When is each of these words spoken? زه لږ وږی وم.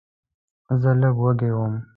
زه 0.81 0.91
لږ 1.01 1.15
وږی 1.21 1.51
وم. 1.55 1.73